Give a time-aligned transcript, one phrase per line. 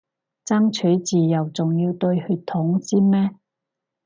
[0.47, 3.35] 爭取自由仲要對血統先咩